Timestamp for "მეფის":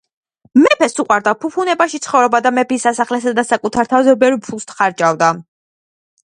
2.59-2.87